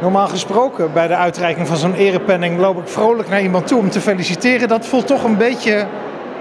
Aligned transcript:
Normaal 0.00 0.28
gesproken 0.28 0.92
bij 0.92 1.08
de 1.08 1.16
uitreiking 1.16 1.66
van 1.66 1.76
zo'n 1.76 1.94
erepenning 1.94 2.58
loop 2.58 2.78
ik 2.78 2.88
vrolijk 2.88 3.28
naar 3.28 3.42
iemand 3.42 3.66
toe 3.66 3.78
om 3.78 3.90
te 3.90 4.00
feliciteren. 4.00 4.68
Dat 4.68 4.86
voelt 4.86 5.06
toch 5.06 5.24
een 5.24 5.36
beetje 5.36 5.86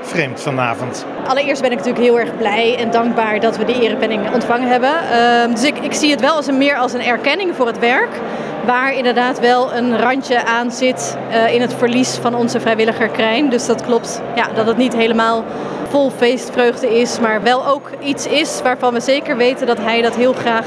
vreemd 0.02 0.42
vanavond. 0.42 1.06
Allereerst 1.28 1.62
ben 1.62 1.72
ik 1.72 1.78
natuurlijk 1.78 2.06
heel 2.06 2.20
erg 2.20 2.38
blij 2.38 2.78
en 2.78 2.92
dankbaar 2.92 3.40
dat 3.40 3.58
we 3.58 3.66
die 3.66 3.82
erepenning 3.82 4.34
ontvangen 4.34 4.68
hebben. 4.68 5.10
Ehm, 5.12 5.52
dus 5.52 5.64
ik, 5.64 5.78
ik 5.78 5.94
zie 5.94 6.12
het 6.12 6.22
wel 6.22 6.36
als 6.36 6.48
een, 6.48 6.58
meer 6.58 6.78
als 6.78 6.94
een 6.94 7.04
erkenning 7.04 7.56
voor 7.56 7.68
het 7.68 7.80
werk. 7.80 8.10
Waar 8.66 8.94
inderdaad 8.94 9.40
wel 9.40 9.74
een 9.74 10.00
randje 10.00 10.46
aan 10.46 10.72
zit 10.72 11.18
uh, 11.30 11.54
in 11.54 11.62
het 11.62 11.74
verlies 11.74 12.16
van 12.16 12.36
onze 12.36 12.60
vrijwilliger 12.60 13.08
Krijn. 13.08 13.50
Dus 13.50 13.66
dat 13.66 13.86
klopt 13.86 14.22
ja, 14.36 14.48
dat 14.54 14.68
het 14.68 14.78
niet 14.78 14.96
helemaal 14.96 15.44
vol 15.90 16.12
feestvreugde 16.18 17.00
is. 17.00 17.20
Maar 17.20 17.44
wel 17.44 17.68
ook 17.68 17.90
iets 18.04 18.28
is 18.28 18.62
waarvan 18.64 18.94
we 18.94 19.00
zeker 19.00 19.38
weten 19.38 19.68
dat 19.68 19.78
hij 19.78 20.02
dat 20.02 20.16
heel 20.16 20.34
graag 20.34 20.66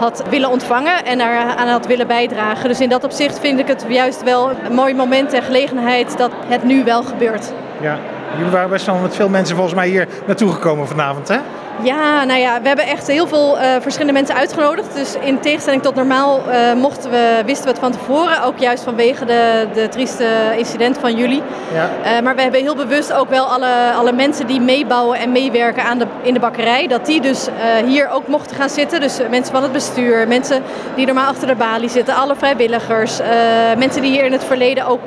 had 0.00 0.22
willen 0.30 0.50
ontvangen 0.50 1.04
en 1.04 1.18
daaraan 1.18 1.68
had 1.68 1.86
willen 1.86 2.06
bijdragen. 2.06 2.68
Dus 2.68 2.80
in 2.80 2.88
dat 2.88 3.04
opzicht 3.04 3.38
vind 3.38 3.58
ik 3.58 3.66
het 3.66 3.84
juist 3.88 4.22
wel 4.22 4.50
een 4.50 4.74
mooi 4.74 4.94
moment 4.94 5.32
en 5.32 5.42
gelegenheid 5.42 6.18
dat 6.18 6.30
het 6.46 6.64
nu 6.64 6.84
wel 6.84 7.02
gebeurt. 7.02 7.52
Ja, 7.80 7.98
jullie 8.36 8.52
waren 8.52 8.70
best 8.70 8.86
wel 8.86 8.96
met 8.96 9.14
veel 9.14 9.28
mensen 9.28 9.56
volgens 9.56 9.76
mij 9.76 9.88
hier 9.88 10.08
naartoe 10.26 10.52
gekomen 10.52 10.86
vanavond, 10.86 11.28
hè? 11.28 11.38
Ja, 11.82 12.24
nou 12.24 12.40
ja, 12.40 12.60
we 12.60 12.68
hebben 12.68 12.86
echt 12.86 13.06
heel 13.06 13.26
veel 13.26 13.58
uh, 13.58 13.64
verschillende 13.80 14.12
mensen 14.12 14.34
uitgenodigd. 14.34 14.94
Dus 14.94 15.16
in 15.20 15.40
tegenstelling 15.40 15.82
tot 15.82 15.94
normaal 15.94 16.40
uh, 16.48 16.80
mochten 16.80 17.10
we, 17.10 17.42
wisten 17.46 17.64
we 17.64 17.70
het 17.70 17.78
van 17.78 17.92
tevoren. 17.92 18.42
Ook 18.42 18.58
juist 18.58 18.84
vanwege 18.84 19.24
de, 19.24 19.66
de 19.74 19.88
trieste 19.88 20.26
incident 20.56 20.98
van 20.98 21.16
jullie. 21.16 21.42
Ja. 21.74 21.90
Uh, 22.04 22.22
maar 22.22 22.34
we 22.34 22.42
hebben 22.42 22.60
heel 22.60 22.76
bewust 22.76 23.12
ook 23.12 23.28
wel 23.28 23.44
alle, 23.44 23.92
alle 23.96 24.12
mensen 24.12 24.46
die 24.46 24.60
meebouwen 24.60 25.18
en 25.18 25.32
meewerken 25.32 25.82
aan 25.82 25.98
de, 25.98 26.06
in 26.22 26.34
de 26.34 26.40
bakkerij. 26.40 26.86
Dat 26.86 27.06
die 27.06 27.20
dus 27.20 27.48
hier 27.86 28.08
ook 28.10 28.26
mochten 28.26 28.56
gaan 28.56 28.68
zitten. 28.68 29.00
Dus 29.00 29.20
mensen 29.30 29.54
van 29.54 29.62
het 29.62 29.72
bestuur, 29.72 30.28
mensen 30.28 30.62
die 30.94 31.06
normaal 31.06 31.28
achter 31.28 31.46
de 31.46 31.54
balie 31.54 31.88
zitten. 31.88 32.14
Alle 32.14 32.34
vrijwilligers. 32.36 33.20
mensen 33.78 34.02
die 34.02 34.10
hier 34.10 34.24
in 34.24 34.32
het 34.32 34.44
verleden 34.44 34.86
ook 34.86 35.06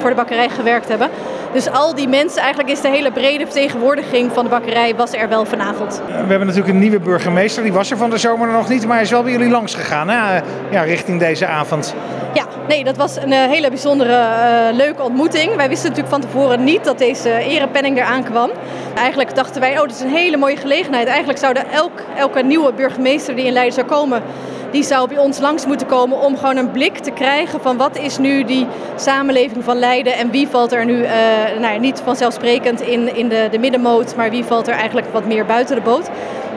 voor 0.00 0.10
de 0.10 0.16
bakkerij 0.16 0.48
gewerkt 0.48 0.88
hebben. 0.88 1.10
Dus 1.52 1.70
al 1.70 1.94
die 1.94 2.08
mensen, 2.08 2.40
eigenlijk 2.40 2.70
is 2.70 2.80
de 2.80 2.88
hele 2.88 3.12
brede 3.12 3.44
vertegenwoordiging 3.44 4.32
van 4.32 4.44
de 4.44 4.50
bakkerij 4.50 4.94
was 4.94 5.12
er 5.12 5.28
wel 5.28 5.44
vanavond. 5.44 6.02
We 6.06 6.12
hebben 6.12 6.46
natuurlijk 6.46 6.74
een 6.74 6.78
nieuwe 6.78 7.00
burgemeester, 7.00 7.62
die 7.62 7.72
was 7.72 7.90
er 7.90 7.96
van 7.96 8.10
de 8.10 8.18
zomer 8.18 8.48
nog 8.48 8.68
niet, 8.68 8.86
maar 8.86 8.94
hij 8.94 9.04
is 9.04 9.10
wel 9.10 9.22
bij 9.22 9.32
jullie 9.32 9.50
langs 9.50 9.74
gegaan, 9.74 10.08
hè? 10.08 10.40
Ja, 10.70 10.82
richting 10.82 11.20
deze 11.20 11.46
avond. 11.46 11.94
Ja, 12.34 12.44
nee, 12.68 12.84
dat 12.84 12.96
was 12.96 13.16
een 13.16 13.32
hele 13.32 13.68
bijzondere, 13.68 14.12
uh, 14.12 14.76
leuke 14.76 15.02
ontmoeting. 15.02 15.56
Wij 15.56 15.68
wisten 15.68 15.88
natuurlijk 15.88 16.14
van 16.14 16.30
tevoren 16.30 16.64
niet 16.64 16.84
dat 16.84 16.98
deze 16.98 17.30
erepenning 17.30 17.96
eraan 17.96 18.24
kwam. 18.24 18.50
Eigenlijk 18.94 19.34
dachten 19.34 19.60
wij, 19.60 19.78
oh, 19.78 19.82
dit 19.82 19.94
is 19.94 20.00
een 20.00 20.08
hele 20.08 20.36
mooie 20.36 20.56
gelegenheid. 20.56 21.06
Eigenlijk 21.06 21.38
zouden 21.38 21.70
elk, 21.70 22.02
elke 22.16 22.42
nieuwe 22.42 22.72
burgemeester 22.72 23.36
die 23.36 23.44
in 23.44 23.52
Leiden 23.52 23.74
zou 23.74 23.86
komen, 23.86 24.22
die 24.70 24.82
zou 24.82 25.08
bij 25.08 25.18
ons 25.18 25.38
langs 25.38 25.66
moeten 25.66 25.86
komen 25.86 26.20
om 26.20 26.36
gewoon 26.36 26.56
een 26.56 26.70
blik 26.70 26.98
te 26.98 27.10
krijgen 27.10 27.60
van 27.60 27.76
wat 27.76 27.98
is 27.98 28.18
nu 28.18 28.44
die 28.44 28.66
samenleving 28.96 29.64
van 29.64 29.78
Leiden 29.78 30.14
en 30.14 30.30
wie 30.30 30.48
valt 30.48 30.72
er 30.72 30.84
nu, 30.84 31.02
uh, 31.02 31.10
nou 31.58 31.72
ja, 31.72 31.78
niet 31.78 32.00
vanzelfsprekend 32.04 32.80
in, 32.80 33.16
in 33.16 33.28
de, 33.28 33.48
de 33.50 33.58
middenmoot, 33.58 34.16
maar 34.16 34.30
wie 34.30 34.44
valt 34.44 34.68
er 34.68 34.74
eigenlijk 34.74 35.06
wat 35.12 35.26
meer 35.26 35.46
buiten 35.46 35.76
de 35.76 35.82
boot. 35.82 36.08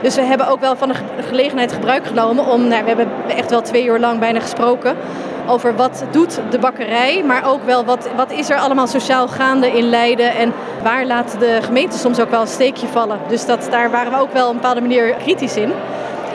Dus 0.02 0.14
we 0.14 0.22
hebben 0.22 0.48
ook 0.48 0.60
wel 0.60 0.76
van 0.76 0.88
de 0.88 0.94
gelegenheid 1.28 1.72
gebruik 1.72 2.06
genomen 2.06 2.46
om, 2.46 2.68
nou, 2.68 2.82
we 2.82 2.88
hebben 2.88 3.08
echt 3.36 3.50
wel 3.50 3.62
twee 3.62 3.84
uur 3.84 3.98
lang 3.98 4.18
bijna 4.18 4.40
gesproken 4.40 4.96
over 5.46 5.76
wat 5.76 6.04
doet 6.10 6.40
de 6.50 6.58
bakkerij, 6.58 7.22
maar 7.26 7.50
ook 7.50 7.64
wel 7.64 7.84
wat, 7.84 8.08
wat 8.16 8.32
is 8.32 8.50
er 8.50 8.56
allemaal 8.58 8.86
sociaal 8.86 9.28
gaande 9.28 9.66
in 9.66 9.88
Leiden 9.88 10.34
en 10.34 10.52
waar 10.82 11.06
laat 11.06 11.36
de 11.38 11.58
gemeente 11.62 11.98
soms 11.98 12.20
ook 12.20 12.30
wel 12.30 12.40
een 12.40 12.46
steekje 12.46 12.86
vallen. 12.86 13.18
Dus 13.28 13.46
dat, 13.46 13.68
daar 13.70 13.90
waren 13.90 14.12
we 14.12 14.18
ook 14.18 14.32
wel 14.32 14.44
op 14.44 14.50
een 14.50 14.60
bepaalde 14.60 14.80
manier 14.80 15.14
kritisch 15.14 15.56
in. 15.56 15.72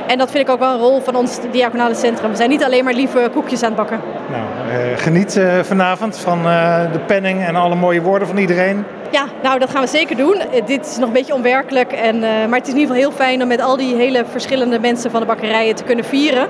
En 0.08 0.18
dat 0.18 0.32
vind 0.32 0.48
ik 0.48 0.54
ook 0.54 0.60
wel 0.60 0.74
een 0.74 0.80
rol 0.80 1.02
van 1.02 1.16
ons 1.16 1.40
diaconale 1.52 1.96
centrum. 1.96 2.30
We 2.30 2.36
zijn 2.36 2.50
niet 2.50 2.64
alleen 2.64 2.84
maar 2.84 2.94
lieve 2.94 3.30
koekjes 3.34 3.64
aan 3.64 3.68
het 3.68 3.78
bakken. 3.78 4.00
Nou, 4.32 4.44
uh, 4.44 4.98
geniet 4.98 5.36
uh, 5.36 5.60
vanavond 5.60 6.18
van 6.18 6.40
uh, 6.40 6.92
de 6.92 7.00
penning 7.00 7.46
en 7.46 7.56
alle 7.56 7.76
mooie 7.76 8.02
woorden 8.02 8.28
van 8.28 8.38
iedereen. 8.38 8.86
Ja, 9.12 9.26
nou 9.44 9.60
dat 9.60 9.70
gaan 9.70 9.82
we 9.82 9.88
zeker 9.88 10.18
doen. 10.18 10.42
dit 10.66 10.86
is 10.86 10.98
nog 10.98 11.08
een 11.08 11.14
beetje 11.14 11.34
onwerkelijk. 11.34 11.92
En, 11.92 12.20
maar 12.20 12.60
het 12.60 12.68
is 12.68 12.74
in 12.74 12.80
ieder 12.80 12.96
geval 12.96 13.10
heel 13.10 13.26
fijn 13.26 13.42
om 13.42 13.48
met 13.48 13.62
al 13.62 13.78
die 13.78 13.96
hele 13.96 14.24
verschillende 14.32 14.80
mensen 14.80 15.12
van 15.12 15.20
de 15.20 15.26
bakkerijen 15.26 15.76
te 15.76 15.84
kunnen 15.84 16.06
vieren. 16.06 16.48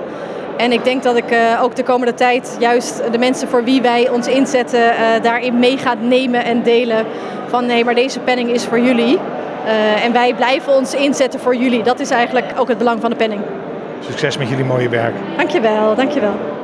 En 0.57 0.71
ik 0.71 0.83
denk 0.83 1.03
dat 1.03 1.15
ik 1.15 1.37
ook 1.61 1.75
de 1.75 1.83
komende 1.83 2.13
tijd 2.13 2.55
juist 2.59 3.01
de 3.11 3.17
mensen 3.17 3.47
voor 3.47 3.63
wie 3.63 3.81
wij 3.81 4.09
ons 4.09 4.27
inzetten 4.27 4.93
daarin 5.21 5.59
mee 5.59 5.77
gaat 5.77 6.01
nemen 6.01 6.43
en 6.43 6.63
delen. 6.63 7.05
Van 7.47 7.65
nee, 7.65 7.85
maar 7.85 7.95
deze 7.95 8.19
penning 8.19 8.49
is 8.49 8.65
voor 8.65 8.79
jullie. 8.79 9.19
Uh, 9.67 10.03
en 10.05 10.11
wij 10.11 10.33
blijven 10.33 10.73
ons 10.73 10.93
inzetten 10.93 11.39
voor 11.39 11.55
jullie. 11.55 11.83
Dat 11.83 11.99
is 11.99 12.09
eigenlijk 12.09 12.53
ook 12.57 12.67
het 12.67 12.77
belang 12.77 13.01
van 13.01 13.09
de 13.09 13.15
penning. 13.15 13.41
Succes 13.99 14.37
met 14.37 14.49
jullie 14.49 14.65
mooie 14.65 14.89
werk. 14.89 15.13
Dankjewel, 15.37 15.95
dankjewel. 15.95 16.56